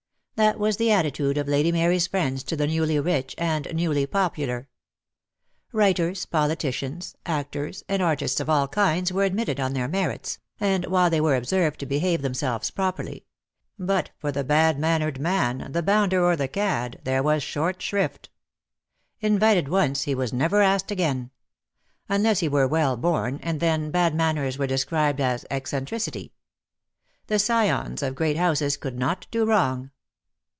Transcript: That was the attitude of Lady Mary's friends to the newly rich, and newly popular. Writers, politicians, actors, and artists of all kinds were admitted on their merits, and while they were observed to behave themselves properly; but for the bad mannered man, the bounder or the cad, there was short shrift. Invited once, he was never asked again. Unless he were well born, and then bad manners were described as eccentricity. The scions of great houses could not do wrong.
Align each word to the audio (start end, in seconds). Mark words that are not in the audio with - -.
That 0.35 0.57
was 0.57 0.77
the 0.77 0.91
attitude 0.91 1.37
of 1.37 1.47
Lady 1.47 1.71
Mary's 1.71 2.07
friends 2.07 2.41
to 2.45 2.55
the 2.55 2.65
newly 2.65 2.99
rich, 2.99 3.35
and 3.37 3.71
newly 3.75 4.07
popular. 4.07 4.67
Writers, 5.71 6.25
politicians, 6.25 7.15
actors, 7.27 7.83
and 7.87 8.01
artists 8.01 8.39
of 8.39 8.49
all 8.49 8.67
kinds 8.67 9.13
were 9.13 9.23
admitted 9.23 9.59
on 9.59 9.73
their 9.73 9.87
merits, 9.87 10.39
and 10.59 10.85
while 10.87 11.11
they 11.11 11.21
were 11.21 11.35
observed 11.35 11.79
to 11.81 11.85
behave 11.85 12.23
themselves 12.23 12.71
properly; 12.71 13.27
but 13.77 14.09
for 14.17 14.31
the 14.31 14.43
bad 14.43 14.79
mannered 14.79 15.19
man, 15.19 15.71
the 15.73 15.83
bounder 15.83 16.25
or 16.25 16.35
the 16.35 16.47
cad, 16.47 16.99
there 17.03 17.21
was 17.21 17.43
short 17.43 17.79
shrift. 17.79 18.31
Invited 19.19 19.67
once, 19.69 20.03
he 20.03 20.15
was 20.15 20.33
never 20.33 20.63
asked 20.63 20.89
again. 20.89 21.29
Unless 22.09 22.39
he 22.39 22.47
were 22.49 22.67
well 22.67 22.97
born, 22.97 23.39
and 23.43 23.59
then 23.59 23.91
bad 23.91 24.15
manners 24.15 24.57
were 24.57 24.65
described 24.65 25.21
as 25.21 25.45
eccentricity. 25.51 26.33
The 27.27 27.37
scions 27.37 28.01
of 28.01 28.15
great 28.15 28.37
houses 28.37 28.75
could 28.75 28.97
not 28.97 29.27
do 29.29 29.45
wrong. 29.45 29.91